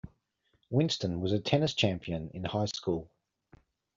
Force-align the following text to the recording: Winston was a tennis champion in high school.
Winston 0.71 1.21
was 1.21 1.31
a 1.31 1.39
tennis 1.39 1.75
champion 1.75 2.31
in 2.33 2.43
high 2.43 2.65
school. 2.65 3.11